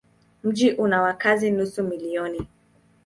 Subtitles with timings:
[0.43, 2.47] Mji una wakazi nusu milioni.